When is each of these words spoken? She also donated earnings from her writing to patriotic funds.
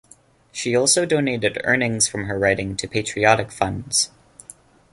She 0.51 0.75
also 0.75 1.05
donated 1.05 1.61
earnings 1.63 2.07
from 2.07 2.25
her 2.25 2.39
writing 2.39 2.75
to 2.75 2.87
patriotic 2.87 3.51
funds. 3.51 4.09